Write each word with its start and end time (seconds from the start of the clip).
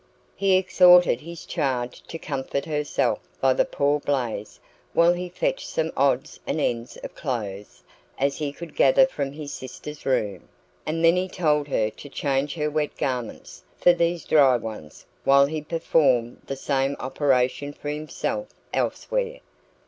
He 0.35 0.57
exhorted 0.57 1.21
his 1.21 1.45
charge 1.45 2.01
to 2.07 2.17
comfort 2.17 2.65
herself 2.65 3.19
by 3.39 3.53
the 3.53 3.65
poor 3.65 3.99
blaze 3.99 4.59
while 4.93 5.13
he 5.13 5.29
fetched 5.29 5.67
such 5.69 5.93
odds 5.95 6.39
and 6.47 6.59
ends 6.59 6.97
of 7.03 7.13
clothes 7.13 7.83
as 8.17 8.37
he 8.39 8.51
could 8.51 8.75
gather 8.75 9.05
from 9.05 9.31
his 9.31 9.53
sister's 9.53 10.03
room; 10.03 10.49
and 10.87 11.05
then 11.05 11.17
he 11.17 11.27
told 11.27 11.67
her 11.67 11.91
to 11.91 12.09
change 12.09 12.55
her 12.55 12.71
wet 12.71 12.97
garments 12.97 13.63
for 13.77 13.93
these 13.93 14.25
dry 14.25 14.57
ones 14.57 15.05
while 15.23 15.45
he 15.45 15.61
performed 15.61 16.41
the 16.47 16.55
same 16.55 16.95
operation 16.99 17.71
for 17.71 17.89
himself 17.89 18.47
elsewhere. 18.73 19.39